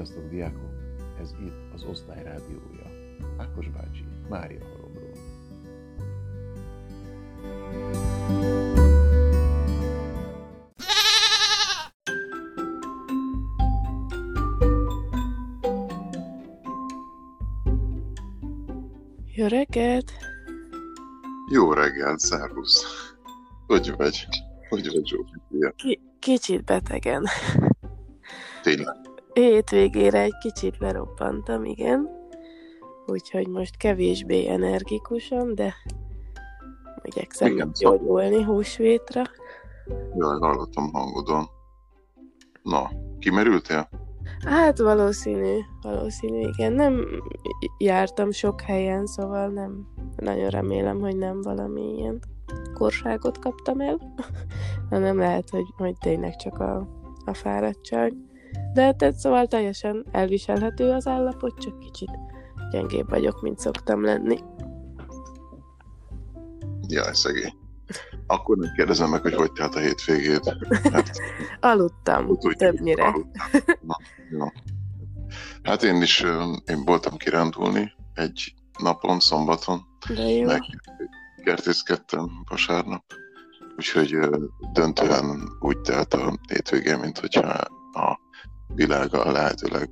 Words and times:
Sziasztok, 0.00 0.30
diákok! 0.30 0.70
Ez 1.20 1.30
itt 1.40 1.74
az 1.74 1.84
Osztály 1.84 2.22
Rádiója. 2.22 3.16
Ákos 3.36 3.68
bácsi, 3.68 4.04
Mária 4.28 4.64
Halomról. 4.64 5.12
Jó 19.34 19.46
reggelt! 19.46 20.12
Jó 21.52 21.72
reggelt, 21.72 22.18
szervusz! 22.18 22.84
Hogy 23.66 23.92
vagy? 23.96 24.26
Hogy 24.68 24.92
vagy, 24.92 25.06
Zsófia? 25.06 25.72
Ki- 25.76 26.00
kicsit 26.18 26.64
betegen. 26.64 27.26
Tényleg? 28.62 29.09
Hétvégére 29.32 30.20
egy 30.20 30.38
kicsit 30.40 30.78
leroppantam, 30.78 31.64
igen. 31.64 32.08
Úgyhogy 33.06 33.48
most 33.48 33.76
kevésbé 33.76 34.48
energikusan, 34.48 35.54
de 35.54 35.74
igyekszem 37.02 37.52
Igen, 37.52 37.70
szóval- 37.72 37.98
gyógyulni 37.98 38.42
húsvétra. 38.42 39.22
Jaj, 40.16 40.38
hallottam 40.38 40.92
hangodon. 40.92 41.44
Na, 42.62 42.90
kimerültél? 43.18 43.88
Hát 44.46 44.78
valószínű, 44.78 45.58
valószínű, 45.82 46.40
igen. 46.40 46.72
Nem 46.72 47.04
jártam 47.78 48.30
sok 48.30 48.60
helyen, 48.60 49.06
szóval 49.06 49.48
nem 49.48 49.86
nagyon 50.16 50.48
remélem, 50.48 51.00
hogy 51.00 51.16
nem 51.16 51.40
valami 51.40 51.94
ilyen 51.96 52.18
korságot 52.74 53.38
kaptam 53.38 53.80
el, 53.80 54.14
hanem 54.90 55.18
lehet, 55.18 55.50
hogy, 55.50 55.66
hogy 55.76 55.94
tényleg 56.00 56.36
csak 56.36 56.58
a, 56.58 56.88
a 57.24 57.34
fáradtság. 57.34 58.14
De 58.74 58.92
tehát 58.92 59.14
szóval 59.14 59.46
teljesen 59.46 60.06
elviselhető 60.12 60.90
az 60.90 61.06
állapot, 61.06 61.58
csak 61.58 61.78
kicsit 61.78 62.10
gyengébb 62.70 63.08
vagyok, 63.08 63.40
mint 63.42 63.58
szoktam 63.58 64.04
lenni. 64.04 64.38
Jaj, 66.88 67.12
szegény. 67.12 67.54
Akkor 68.26 68.56
nem 68.56 68.72
kérdezem 68.76 69.10
meg, 69.10 69.22
hogy 69.22 69.34
hogy 69.34 69.52
telt 69.52 69.74
a 69.74 69.78
hétvégét. 69.78 70.56
Hát, 70.92 71.10
Aludtam 71.60 72.26
úgy, 72.28 72.56
többnyire. 72.56 73.04
aludtál. 73.04 73.48
Na, 73.80 73.96
jó. 74.30 74.46
Hát 75.62 75.82
én 75.82 76.02
is, 76.02 76.20
én 76.66 76.84
voltam 76.84 77.16
kirándulni 77.16 77.92
egy 78.14 78.54
napon, 78.78 79.20
szombaton, 79.20 79.80
De 80.14 80.22
jó. 80.22 80.46
meg 80.46 80.60
kertészkedtem 81.44 82.28
vasárnap, 82.48 83.04
úgyhogy 83.76 84.18
döntően 84.72 85.48
úgy 85.60 85.80
telt 85.80 86.14
a 86.14 86.38
hétvégén, 86.48 86.98
mint 86.98 87.18
hogyha 87.18 87.48
a 87.92 88.19
világa 88.74 89.22
a 89.24 89.30
lehetőleg 89.30 89.90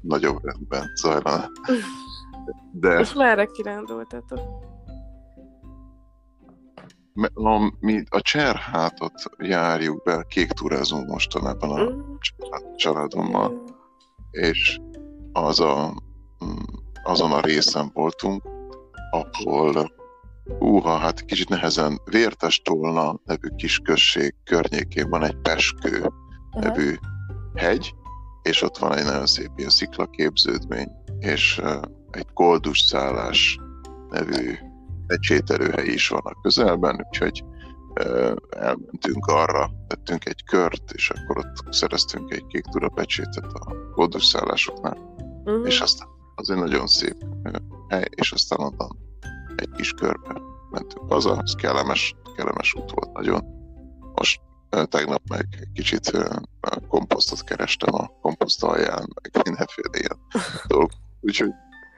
nagyobb 0.00 0.44
rendben 0.44 0.90
zajlana. 0.94 1.50
De 2.72 2.96
Most 2.98 3.14
merre 3.14 3.44
kirándultatok? 3.44 4.40
a, 7.34 7.72
mi 7.80 8.02
a 8.08 8.20
Cserhátot 8.20 9.22
járjuk 9.38 10.02
be, 10.02 10.24
kék 10.28 10.50
túrázunk 10.52 11.08
mostanában 11.08 11.70
a 11.70 11.82
Mm. 11.90 12.00
család- 12.20 12.76
családommal, 12.76 13.62
és 14.30 14.78
az 15.32 15.60
a, 15.60 15.94
mm, 16.44 16.50
azon 17.02 17.32
a 17.32 17.40
részen 17.40 17.90
voltunk, 17.94 18.42
ahol 19.10 19.94
Úha, 20.58 20.96
hát 20.96 21.24
kicsit 21.24 21.48
nehezen 21.48 22.00
Vértes 22.04 22.62
Tolna 22.62 23.20
nevű 23.24 23.48
kisközség 23.56 24.34
környékén 24.44 25.08
van 25.08 25.22
egy 25.24 25.36
Peskő 25.36 26.10
nevű 26.60 26.94
hegy, 27.54 27.94
és 28.46 28.62
ott 28.62 28.78
van 28.78 28.92
egy 28.96 29.04
nagyon 29.04 29.26
szép 29.26 29.50
ilyen 29.56 29.70
sziklaképződmény, 29.70 30.88
és 31.18 31.60
egy 32.10 32.26
koldus 32.34 32.80
szállás 32.80 33.58
nevű 34.10 34.54
pecsételőhely 35.06 35.86
is 35.86 36.08
van 36.08 36.20
a 36.24 36.40
közelben, 36.42 37.04
úgyhogy 37.08 37.44
elmentünk 38.50 39.26
arra, 39.26 39.70
tettünk 39.86 40.24
egy 40.26 40.44
kört, 40.44 40.92
és 40.92 41.10
akkor 41.10 41.38
ott 41.38 41.72
szereztünk 41.72 42.32
egy 42.32 42.46
kék 42.46 42.64
tura 42.64 42.88
pecsétet 42.88 43.52
a 43.52 43.74
koldus 43.94 44.24
szállásoknál, 44.26 45.14
Mhm. 45.44 45.66
és 45.66 45.80
aztán 45.80 46.08
az 46.34 46.50
egy 46.50 46.56
nagyon 46.56 46.86
szép 46.86 47.16
hely, 47.88 48.04
és 48.10 48.32
aztán 48.32 48.58
onnan 48.60 48.96
egy 49.56 49.70
kis 49.76 49.92
körbe 49.92 50.40
mentünk 50.70 51.12
haza, 51.12 51.40
ez 51.42 51.54
kellemes, 51.54 52.14
kellemes 52.36 52.74
út 52.74 52.90
volt 52.90 53.12
nagyon. 53.12 53.44
Most 54.14 54.40
tegnap 54.68 55.22
meg 55.28 55.46
kicsit 55.72 56.10
komposztot 56.88 57.44
kerestem 57.44 57.94
a 57.94 58.06
komposzt 58.20 58.64
alján, 58.64 59.08
meg 59.22 59.44
mindenféle 59.44 59.88
ilyen 59.92 60.18
dolgok, 60.68 60.90
úgyhogy 61.20 61.50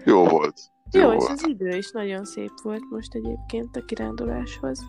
jó 0.04 0.26
volt. 0.26 0.60
Jó, 0.92 1.00
Jó, 1.00 1.12
és 1.12 1.16
volt. 1.16 1.30
az 1.30 1.46
idő 1.46 1.76
is 1.76 1.90
nagyon 1.90 2.24
szép 2.24 2.52
volt 2.62 2.82
most 2.90 3.14
egyébként 3.14 3.76
a 3.76 3.84
kiránduláshoz. 3.84 4.80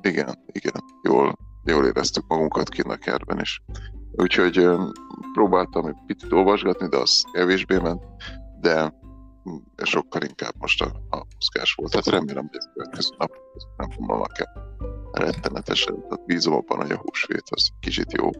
Igen, 0.00 0.38
igen, 0.46 0.82
jól, 1.02 1.34
jól 1.64 1.86
éreztük 1.86 2.24
magunkat 2.26 2.68
kint 2.68 2.90
a 2.90 2.96
kertben 2.96 3.40
is. 3.40 3.62
Úgyhogy 4.12 4.68
próbáltam 5.32 5.86
egy 5.86 5.96
picit 6.06 6.32
olvasgatni, 6.32 6.88
de 6.88 6.96
az 6.96 7.24
kevésbé 7.32 7.78
ment, 7.78 8.02
de 8.60 8.94
mm, 9.50 9.56
sokkal 9.82 10.22
inkább 10.22 10.54
most 10.58 10.82
a, 10.82 10.86
a 11.10 11.26
mozgás 11.34 11.74
volt. 11.74 11.94
Hát 11.94 12.06
remélem, 12.06 12.48
hogy 12.50 12.60
a 12.60 12.72
következő 12.74 13.14
nap 13.18 13.30
nem 13.76 13.90
fognak 13.90 14.38
el 14.38 14.51
rettenetesen. 15.24 15.94
Tehát 16.08 16.26
bízom 16.26 16.54
abban, 16.54 16.76
hogy 16.76 16.90
a 16.90 17.00
húsvét 17.04 17.42
az 17.50 17.68
kicsit 17.80 18.12
jó 18.12 18.30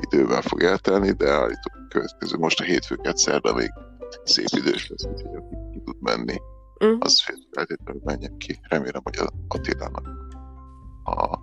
idővel 0.00 0.42
fog 0.42 0.62
eltelni, 0.62 1.12
de 1.12 1.30
állítom, 1.30 1.72
a 1.84 1.88
következő, 1.88 2.36
most 2.36 2.60
a 2.60 2.64
hétfőket 2.64 3.16
szerda 3.16 3.54
még 3.54 3.72
szép 4.24 4.46
idős 4.56 4.88
lesz, 4.88 5.04
úgyhogy 5.04 5.34
aki 5.36 5.56
ki 5.72 5.80
tud 5.84 5.96
menni, 6.00 6.34
Mhm. 6.78 6.96
az 6.98 7.22
feltétlenül 7.50 8.02
menjen 8.04 8.36
ki. 8.36 8.58
Remélem, 8.62 9.00
hogy 9.02 9.16
a 9.18 9.26
Attilának 9.48 10.08
a 11.04 11.38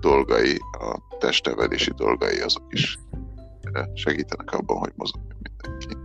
dolgai, 0.00 0.58
a 0.78 1.16
testevelési 1.18 1.92
dolgai, 1.96 2.40
azok 2.40 2.72
is 2.72 2.98
segítenek 3.94 4.50
abban, 4.52 4.78
hogy 4.78 4.92
mozogjon 4.96 5.36
mindenki. 5.42 5.96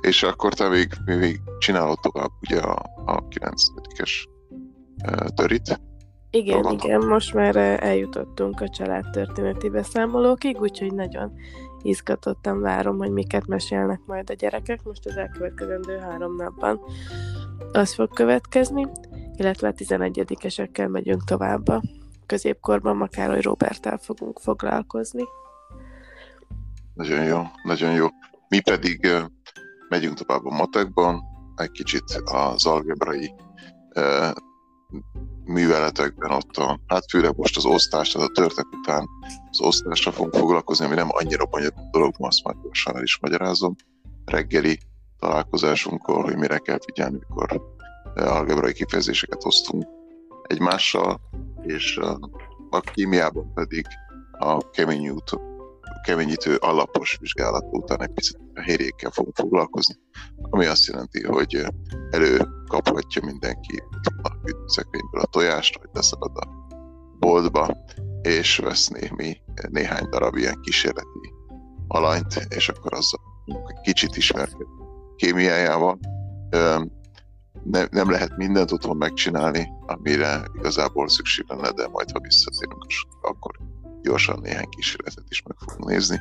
És 0.00 0.22
akkor 0.22 0.54
te 0.54 0.68
még, 0.68 0.92
még 1.04 1.40
csinálod 1.58 1.98
tovább 2.00 2.30
ugye 2.40 2.60
a, 2.60 2.82
a 3.06 3.28
9-es 3.28 4.28
eh, 4.96 5.26
törit. 5.34 5.80
Igen, 6.30 6.62
Dolgot. 6.62 6.84
igen, 6.84 7.06
most 7.06 7.34
már 7.34 7.56
eljutottunk 7.82 8.60
a 8.60 8.68
családtörténeti 8.68 9.68
beszámolókig, 9.68 10.60
úgyhogy 10.60 10.94
nagyon 10.94 11.32
izgatottan 11.82 12.60
várom, 12.60 12.98
hogy 12.98 13.10
miket 13.10 13.46
mesélnek 13.46 14.00
majd 14.06 14.30
a 14.30 14.34
gyerekek. 14.34 14.82
Most 14.82 15.06
az 15.06 15.16
elkövetkezendő 15.16 15.96
három 15.98 16.36
napban 16.36 16.80
az 17.72 17.94
fog 17.94 18.14
következni, 18.14 18.86
illetve 19.36 19.68
a 19.68 19.72
11-esekkel 19.72 20.88
megyünk 20.88 21.24
tovább 21.24 21.68
a 21.68 21.82
középkorban, 22.26 22.96
Makároly 22.96 23.40
Roberttel 23.40 23.98
fogunk 23.98 24.38
foglalkozni. 24.40 25.24
Nagyon 26.94 27.24
jó, 27.24 27.42
nagyon 27.62 27.92
jó. 27.92 28.06
Mi 28.48 28.60
pedig 28.60 29.08
megyünk 29.88 30.18
tovább 30.18 30.44
a 30.44 30.54
matekban, 30.54 31.22
egy 31.56 31.70
kicsit 31.70 32.22
az 32.24 32.66
algebrai 32.66 33.34
műveletekben 35.44 36.30
ott 36.30 36.56
a, 36.56 36.80
hát 36.86 37.04
főleg 37.10 37.36
most 37.36 37.56
az 37.56 37.64
osztás, 37.64 38.10
tehát 38.10 38.28
a 38.28 38.32
törtek 38.32 38.66
után 38.72 39.08
az 39.50 39.60
osztásra 39.60 40.12
fogunk 40.12 40.34
foglalkozni, 40.34 40.84
ami 40.84 40.94
nem 40.94 41.08
annyira 41.10 41.44
bonyolult 41.44 41.90
dolog, 41.90 42.14
azt 42.18 42.44
már 42.44 42.54
gyorsan 42.62 42.96
el 42.96 43.02
is 43.02 43.18
magyarázom. 43.20 43.74
Reggeli 44.24 44.78
találkozásunkkor, 45.18 46.24
hogy 46.24 46.36
mire 46.36 46.58
kell 46.58 46.78
figyelni, 46.84 47.18
mikor 47.28 47.62
eh, 48.14 48.36
algebrai 48.36 48.72
kifejezéseket 48.72 49.44
osztunk 49.44 49.86
egymással, 50.42 51.20
és 51.62 51.96
eh, 51.96 52.14
a 52.70 52.80
kémiában 52.80 53.52
pedig 53.54 53.86
a 54.38 54.70
kemény 54.70 55.08
út, 55.08 55.30
keményítő 56.04 56.56
alapos 56.56 57.16
vizsgálat 57.20 57.64
után 57.70 58.02
egy 58.02 58.12
picit 58.12 58.38
a 58.54 58.60
hérékkel 58.60 59.10
fogunk 59.10 59.36
foglalkozni, 59.36 59.94
ami 60.36 60.66
azt 60.66 60.86
jelenti, 60.86 61.22
hogy 61.24 61.66
előkaphatja 62.10 63.22
mindenki 63.24 63.82
a 64.22 64.30
hűtőszekrényből 64.44 65.20
a 65.20 65.26
tojást, 65.26 65.78
vagy 65.78 65.90
leszalad 65.92 66.36
a 66.36 66.48
boltba, 67.18 67.76
és 68.22 68.56
vesz 68.56 68.88
némi, 68.88 69.36
néhány 69.68 70.08
darab 70.08 70.36
ilyen 70.36 70.60
kísérleti 70.60 71.32
alanyt, 71.88 72.46
és 72.48 72.68
akkor 72.68 72.94
azzal 72.94 73.20
kicsit 73.82 74.16
ismerkedni 74.16 74.64
kémiájával. 75.16 75.98
Ne, 77.64 77.84
nem 77.90 78.10
lehet 78.10 78.36
mindent 78.36 78.72
otthon 78.72 78.96
megcsinálni, 78.96 79.68
amire 79.86 80.42
igazából 80.54 81.08
szükség 81.08 81.44
lenne, 81.48 81.70
de 81.70 81.88
majd 81.88 82.10
ha 82.10 82.20
visszatérünk, 82.20 82.86
akkor 83.20 83.52
gyorsan 84.02 84.40
néhány 84.40 84.68
kísérletet 84.68 85.24
is 85.28 85.42
meg 85.42 85.56
fogunk 85.58 85.88
nézni. 85.88 86.18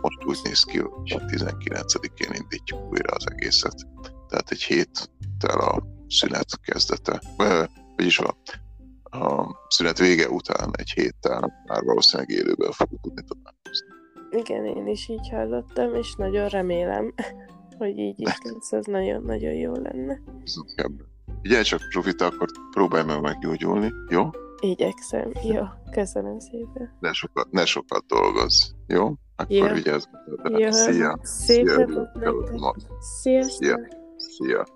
Most 0.00 0.24
úgy 0.24 0.38
néz 0.44 0.62
ki, 0.62 0.78
hogy 0.78 1.22
19-én 1.26 2.30
indítjuk 2.32 2.90
újra 2.90 3.14
az 3.14 3.24
egészet. 3.30 3.86
Tehát 4.28 4.50
egy 4.50 4.62
héttel 4.62 5.58
a 5.60 5.82
szünet 6.08 6.60
kezdete, 6.60 7.22
vagyis 7.96 8.18
a, 8.18 8.36
a 9.18 9.46
szünet 9.68 9.98
vége 9.98 10.28
után 10.28 10.70
egy 10.72 10.90
héttel 10.90 11.52
már 11.66 11.82
valószínűleg 11.82 12.30
élőben 12.30 12.70
fogunk 12.70 13.00
tudni 13.00 13.22
találkozni. 13.22 13.86
igen, 14.30 14.64
én 14.64 14.86
is 14.86 15.08
így 15.08 15.28
hallottam, 15.30 15.94
és 15.94 16.14
nagyon 16.14 16.48
remélem, 16.48 17.14
hogy 17.78 17.98
így 17.98 18.20
is 18.20 18.38
lesz, 18.42 18.72
az 18.72 18.86
nagyon-nagyon 18.86 19.52
jó 19.52 19.72
lenne. 19.72 20.20
Ugye 21.42 21.62
csak 21.62 21.80
Zsufita, 21.90 22.26
akkor 22.26 22.48
próbálj 22.70 23.04
meg 23.04 23.20
meggyógyulni, 23.20 23.92
jó? 24.08 24.30
Igyekszem, 24.64 25.30
jó, 25.42 25.62
köszönöm 25.90 26.38
szépen. 26.38 26.96
Ne 27.00 27.12
sokat, 27.12 27.50
ne 27.50 27.64
sokat 27.64 28.04
dolgozz, 28.06 28.70
jó? 28.86 29.06
Akkor 29.36 29.56
Jó. 29.56 29.72
vigyázz. 29.72 30.04
Jó, 30.58 30.70
Szia! 30.70 31.18
szép 31.22 31.66
Szia, 31.66 31.86
nektek. 31.86 32.58
Sziasztok! 33.00 33.88
Szia! 34.16 34.73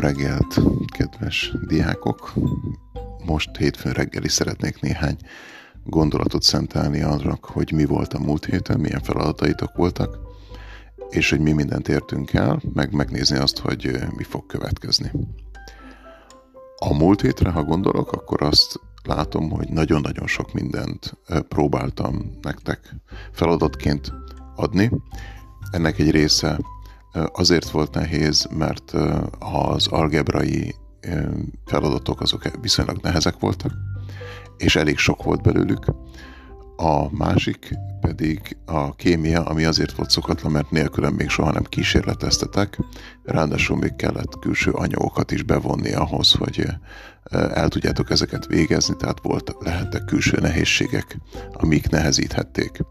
Reggelt, 0.00 0.60
kedves 0.86 1.52
diákok! 1.66 2.32
Most 3.24 3.56
hétfőn 3.56 3.92
reggel 3.92 4.24
is 4.24 4.32
szeretnék 4.32 4.80
néhány 4.80 5.16
gondolatot 5.84 6.42
szentelni 6.42 7.00
arra, 7.00 7.38
hogy 7.42 7.72
mi 7.72 7.84
volt 7.84 8.14
a 8.14 8.18
múlt 8.18 8.44
héten, 8.44 8.80
milyen 8.80 9.02
feladataitok 9.02 9.76
voltak, 9.76 10.18
és 11.10 11.30
hogy 11.30 11.40
mi 11.40 11.52
mindent 11.52 11.88
értünk 11.88 12.32
el, 12.32 12.60
meg 12.74 12.92
megnézni 12.92 13.36
azt, 13.36 13.58
hogy 13.58 13.98
mi 14.16 14.22
fog 14.22 14.46
következni. 14.46 15.10
A 16.76 16.94
múlt 16.94 17.20
hétre, 17.20 17.50
ha 17.50 17.62
gondolok, 17.62 18.12
akkor 18.12 18.42
azt 18.42 18.80
látom, 19.02 19.50
hogy 19.50 19.68
nagyon-nagyon 19.68 20.26
sok 20.26 20.52
mindent 20.52 21.18
próbáltam 21.48 22.30
nektek 22.42 22.94
feladatként 23.32 24.12
adni. 24.56 24.90
Ennek 25.70 25.98
egy 25.98 26.10
része 26.10 26.58
azért 27.12 27.70
volt 27.70 27.94
nehéz, 27.94 28.48
mert 28.56 28.92
az 29.38 29.86
algebrai 29.86 30.74
feladatok 31.64 32.20
azok 32.20 32.42
viszonylag 32.60 32.98
nehezek 33.02 33.38
voltak, 33.38 33.72
és 34.56 34.76
elég 34.76 34.98
sok 34.98 35.22
volt 35.22 35.42
belőlük. 35.42 35.84
A 36.76 37.16
másik 37.16 37.70
pedig 38.00 38.56
a 38.66 38.94
kémia, 38.94 39.42
ami 39.42 39.64
azért 39.64 39.92
volt 39.92 40.10
szokatlan, 40.10 40.52
mert 40.52 40.70
nélkülem 40.70 41.14
még 41.14 41.28
soha 41.28 41.52
nem 41.52 41.62
kísérleteztetek, 41.62 42.78
ráadásul 43.22 43.76
még 43.76 43.96
kellett 43.96 44.38
külső 44.38 44.70
anyagokat 44.70 45.30
is 45.30 45.42
bevonni 45.42 45.92
ahhoz, 45.92 46.32
hogy 46.32 46.66
el 47.30 47.68
tudjátok 47.68 48.10
ezeket 48.10 48.46
végezni, 48.46 48.96
tehát 48.96 49.20
volt, 49.22 49.56
lehettek 49.58 50.04
külső 50.04 50.38
nehézségek, 50.40 51.18
amik 51.52 51.88
nehezíthették. 51.88 52.84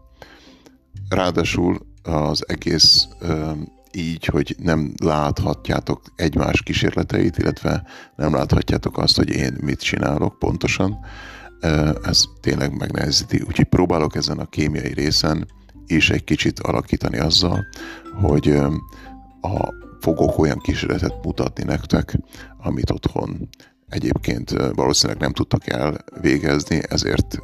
Ráadásul 1.08 1.86
az 2.02 2.48
egész 2.48 3.08
így, 3.92 4.24
hogy 4.24 4.56
nem 4.58 4.92
láthatjátok 5.02 6.02
egymás 6.16 6.62
kísérleteit, 6.62 7.38
illetve 7.38 7.82
nem 8.16 8.34
láthatjátok 8.34 8.98
azt, 8.98 9.16
hogy 9.16 9.30
én 9.30 9.56
mit 9.60 9.80
csinálok 9.80 10.38
pontosan, 10.38 10.98
ez 12.02 12.24
tényleg 12.40 12.78
megnehezíti. 12.78 13.42
Úgyhogy 13.46 13.64
próbálok 13.64 14.16
ezen 14.16 14.38
a 14.38 14.48
kémiai 14.48 14.92
részen 14.92 15.48
is 15.86 16.10
egy 16.10 16.24
kicsit 16.24 16.60
alakítani 16.60 17.18
azzal, 17.18 17.66
hogy 18.20 18.48
a, 19.40 19.74
fogok 20.00 20.38
olyan 20.38 20.58
kísérletet 20.58 21.24
mutatni 21.24 21.64
nektek, 21.64 22.18
amit 22.58 22.90
otthon 22.90 23.48
egyébként 23.88 24.50
valószínűleg 24.74 25.20
nem 25.20 25.32
tudtak 25.32 25.66
elvégezni, 25.66 26.80
ezért 26.88 27.38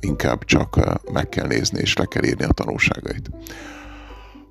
inkább 0.00 0.44
csak 0.44 0.80
meg 1.12 1.28
kell 1.28 1.46
nézni 1.46 1.80
és 1.80 1.96
le 1.96 2.04
kell 2.04 2.24
írni 2.24 2.44
a 2.44 2.52
tanulságait. 2.52 3.30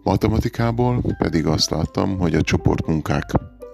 Matematikából 0.03 1.01
pedig 1.17 1.45
azt 1.45 1.69
láttam, 1.69 2.17
hogy 2.17 2.35
a 2.35 2.41
csoportmunkák 2.41 3.31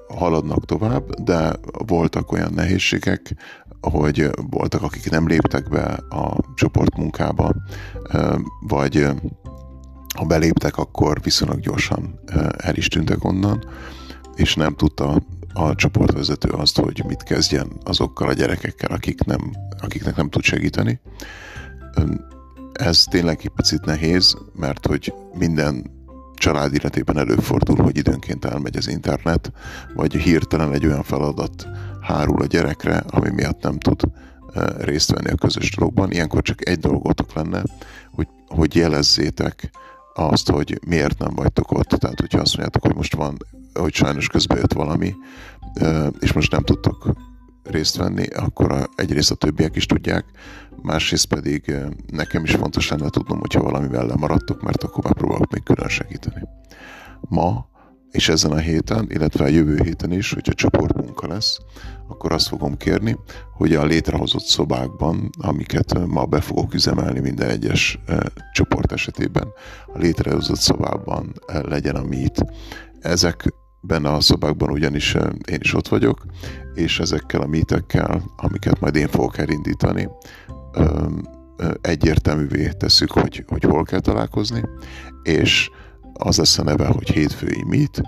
haladnak 0.07 0.65
tovább, 0.65 1.09
de 1.13 1.53
voltak 1.85 2.31
olyan 2.31 2.53
nehézségek, 2.53 3.35
hogy 3.81 4.29
voltak, 4.50 4.81
akik 4.81 5.09
nem 5.09 5.27
léptek 5.27 5.69
be 5.69 5.83
a 6.09 6.38
csoportmunkába, 6.56 7.56
vagy 8.59 9.07
ha 10.15 10.25
beléptek, 10.25 10.77
akkor 10.77 11.21
viszonylag 11.21 11.59
gyorsan 11.59 12.19
el 12.57 12.75
is 12.75 12.88
tűntek 12.88 13.23
onnan, 13.23 13.63
és 14.35 14.56
nem 14.56 14.75
tudta 14.75 15.21
a 15.53 15.75
csoportvezető 15.75 16.50
azt, 16.50 16.80
hogy 16.80 17.03
mit 17.07 17.23
kezdjen 17.23 17.71
azokkal 17.83 18.27
a 18.27 18.33
gyerekekkel, 18.33 18.91
akik 18.91 19.23
nem, 19.23 19.51
akiknek 19.81 20.15
nem 20.15 20.30
tud 20.30 20.44
segíteni. 20.44 21.00
Ez 22.73 23.03
tényleg 23.03 23.39
egy 23.41 23.51
picit 23.56 23.85
nehéz, 23.85 24.38
mert 24.56 24.85
hogy 24.85 25.13
minden 25.33 25.96
család 26.38 26.74
életében 26.74 27.18
előfordul, 27.18 27.75
hogy 27.75 27.98
időnként 27.98 28.45
elmegy 28.45 28.78
az 28.78 28.88
internet, 28.88 29.51
vagy 29.95 30.13
hirtelen 30.16 30.74
egy 30.74 30.86
olyan 30.86 31.04
feladat 31.04 31.68
hárul 32.01 32.42
a 32.42 32.45
gyerekre, 32.45 33.04
ami 33.07 33.30
miatt 33.30 33.62
nem 33.62 33.78
tud 33.78 34.01
részt 34.78 35.12
venni 35.12 35.30
a 35.30 35.36
közös 35.36 35.75
dologban. 35.75 36.12
Ilyenkor 36.12 36.42
csak 36.42 36.68
egy 36.68 36.80
dolgotok 36.80 37.34
lenne, 37.34 37.63
hogy, 38.12 38.28
hogy 38.48 38.75
jelezzétek 38.75 39.69
azt, 40.13 40.50
hogy 40.50 40.80
miért 40.88 41.19
nem 41.19 41.34
vagytok 41.36 41.72
ott. 41.72 41.88
Tehát, 41.88 42.19
hogyha 42.19 42.40
azt 42.40 42.57
mondjátok, 42.57 42.83
hogy 42.86 42.95
most 42.95 43.16
van, 43.16 43.38
hogy 43.74 43.94
sajnos 43.94 44.28
közbe 44.28 44.56
jött 44.56 44.74
valami, 44.74 45.16
és 46.19 46.33
most 46.33 46.51
nem 46.51 46.63
tudtok 46.63 47.13
részt 47.69 47.96
venni, 47.96 48.25
akkor 48.28 48.90
egyrészt 48.96 49.31
a 49.31 49.36
többiek 49.36 49.75
is 49.75 49.86
tudják, 49.86 50.25
másrészt 50.81 51.25
pedig 51.25 51.75
nekem 52.12 52.44
is 52.44 52.56
fontos 52.56 52.90
lenne 52.90 53.10
tudnom, 53.10 53.40
hogyha 53.40 53.64
valamivel 53.64 54.06
lemaradtok, 54.06 54.62
mert 54.62 54.84
akkor 54.84 55.04
megpróbálok 55.04 55.52
még 55.52 55.64
külön 55.64 55.90
segíteni. 55.90 56.42
Ma 57.22 57.68
és 58.12 58.30
ezen 58.30 58.52
a 58.52 58.58
héten, 58.58 59.06
illetve 59.10 59.44
a 59.44 59.48
jövő 59.48 59.80
héten 59.84 60.12
is, 60.12 60.34
hogyha 60.34 60.54
csoportmunka 60.54 61.28
lesz, 61.28 61.58
akkor 62.08 62.31
azt 62.31 62.48
fogom 62.48 62.78
kérni, 62.78 63.18
hogy 63.54 63.74
a 63.74 63.86
létrehozott 63.86 64.44
szobákban, 64.44 65.30
amiket 65.40 66.08
ma 66.08 66.25
be 66.25 66.42
fogok 66.42 66.74
üzemelni 66.74 67.19
minden 67.19 67.50
egyes 67.50 68.00
e, 68.06 68.31
csoport 68.54 68.92
esetében, 68.92 69.48
a 69.94 69.98
létrehozott 69.98 70.60
szobában 70.60 71.34
e, 71.46 71.60
legyen 71.60 71.96
a 71.96 72.04
meet. 72.04 72.46
Ezekben 73.83 74.13
a 74.13 74.21
szobákban 74.21 74.69
ugyanis 74.69 75.15
e, 75.15 75.33
én 75.51 75.59
is 75.62 75.74
ott 75.74 75.88
vagyok, 75.88 76.25
és 76.74 77.00
ezekkel 77.00 77.42
a 77.42 77.47
mítekkel, 77.47 78.23
amiket 78.35 78.80
majd 78.80 78.95
én 78.95 79.07
fogok 79.07 79.37
elindítani, 79.37 80.09
ö, 80.73 81.06
egyértelművé 81.81 82.69
tesszük, 82.78 83.11
hogy, 83.11 83.44
hogy 83.47 83.63
hol 83.63 83.83
kell 83.83 83.99
találkozni, 83.99 84.61
és 85.23 85.69
az 86.13 86.37
lesz 86.37 86.57
a 86.57 86.63
neve, 86.63 86.87
hogy 86.87 87.09
hétfői 87.09 87.63
mit, 87.68 88.02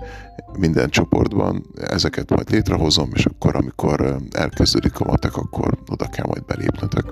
minden 0.58 0.90
csoportban 0.90 1.66
ezeket 1.74 2.30
majd 2.30 2.50
létrehozom, 2.50 3.10
és 3.12 3.26
akkor, 3.26 3.56
amikor 3.56 4.00
ö, 4.00 4.16
elkezdődik 4.30 5.00
a 5.00 5.04
matek, 5.04 5.36
akkor 5.36 5.78
oda 5.88 6.06
kell 6.06 6.26
majd 6.26 6.44
belépnetek. 6.44 7.04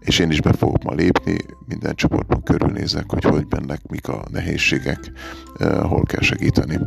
És 0.00 0.18
én 0.18 0.30
is 0.30 0.40
be 0.40 0.52
fogok 0.52 0.82
ma 0.82 0.92
lépni, 0.92 1.36
minden 1.66 1.94
csoportban 1.94 2.42
körülnézek, 2.42 3.10
hogy 3.10 3.24
hogy 3.24 3.46
bennek, 3.46 3.80
mik 3.88 4.08
a 4.08 4.24
nehézségek, 4.30 5.12
hol 5.82 6.02
kell 6.02 6.20
segíteni. 6.20 6.78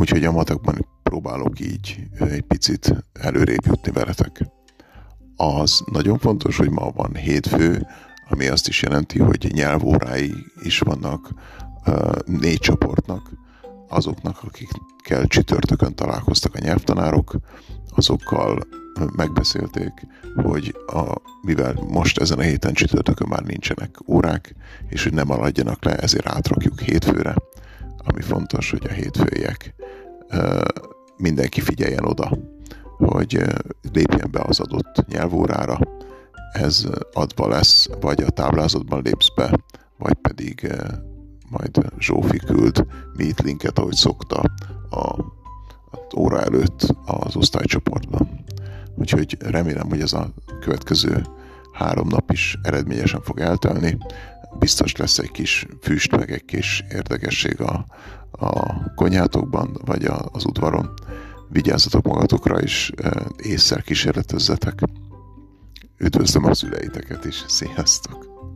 Úgyhogy 0.00 0.24
a 0.24 0.32
matekban 0.32 0.86
próbálok 1.02 1.60
így 1.60 2.02
egy 2.18 2.42
picit 2.42 2.94
előrébb 3.12 3.66
jutni 3.66 3.92
veletek. 3.92 4.44
Az 5.36 5.82
nagyon 5.92 6.18
fontos, 6.18 6.56
hogy 6.56 6.70
ma 6.70 6.90
van 6.90 7.14
hétfő, 7.14 7.86
ami 8.28 8.46
azt 8.46 8.68
is 8.68 8.82
jelenti, 8.82 9.18
hogy 9.18 9.50
nyelvórái 9.52 10.34
is 10.62 10.78
vannak 10.78 11.28
négy 12.24 12.58
csoportnak, 12.58 13.30
azoknak, 13.88 14.42
akikkel 14.42 15.26
csütörtökön 15.26 15.94
találkoztak 15.94 16.54
a 16.54 16.58
nyelvtanárok, 16.58 17.36
azokkal 17.94 18.58
megbeszélték, 19.16 20.06
hogy 20.34 20.76
a, 20.86 21.14
mivel 21.42 21.74
most 21.88 22.18
ezen 22.18 22.38
a 22.38 22.42
héten 22.42 22.72
csütörtökön 22.72 23.28
már 23.28 23.42
nincsenek 23.42 24.08
órák, 24.08 24.54
és 24.88 25.02
hogy 25.02 25.12
ne 25.12 25.22
maradjanak 25.22 25.84
le, 25.84 25.96
ezért 25.96 26.28
átrakjuk 26.28 26.80
hétfőre, 26.80 27.34
ami 28.04 28.20
fontos, 28.20 28.70
hogy 28.70 28.86
a 28.88 28.92
hétfőiek 28.92 29.74
mindenki 31.16 31.60
figyeljen 31.60 32.04
oda, 32.04 32.38
hogy 32.96 33.42
lépjen 33.92 34.30
be 34.30 34.40
az 34.46 34.60
adott 34.60 35.06
nyelvórára, 35.08 35.78
ez 36.52 36.86
adva 37.12 37.48
lesz, 37.48 37.88
vagy 38.00 38.22
a 38.22 38.30
táblázatban 38.30 39.02
lépsz 39.02 39.34
be, 39.34 39.58
vagy 39.98 40.14
pedig 40.14 40.72
majd 41.50 41.92
Zsófi 41.98 42.38
küld 42.38 42.86
meet 43.16 43.40
linket, 43.40 43.78
ahogy 43.78 43.94
szokta 43.94 44.42
a, 44.90 45.20
a 45.90 46.16
óra 46.16 46.40
előtt 46.40 46.94
az 47.04 47.36
osztálycsoportban. 47.36 48.44
Úgyhogy 48.96 49.36
remélem, 49.40 49.88
hogy 49.88 50.00
ez 50.00 50.12
a 50.12 50.28
következő 50.60 51.22
három 51.72 52.08
nap 52.08 52.30
is 52.30 52.58
eredményesen 52.62 53.20
fog 53.22 53.40
eltelni 53.40 53.98
biztos 54.58 54.96
lesz 54.96 55.18
egy 55.18 55.30
kis 55.30 55.66
füst, 55.80 56.16
meg 56.16 56.30
egy 56.30 56.44
kis 56.44 56.84
érdekesség 56.90 57.60
a, 57.60 57.86
a 58.30 58.84
konyhátokban, 58.94 59.80
vagy 59.84 60.04
a, 60.04 60.28
az 60.32 60.44
udvaron. 60.44 60.94
Vigyázzatok 61.48 62.06
magatokra, 62.06 62.60
és 62.60 62.92
e, 62.96 63.26
észre 63.42 63.80
kísérletezzetek. 63.80 64.80
Üdvözlöm 65.98 66.44
a 66.44 66.54
szüleiteket 66.54 67.24
is. 67.24 67.44
Sziasztok! 67.48 68.49